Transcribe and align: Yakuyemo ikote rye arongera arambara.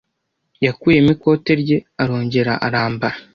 Yakuyemo 0.65 1.11
ikote 1.15 1.51
rye 1.61 1.77
arongera 2.01 2.53
arambara. 2.65 3.17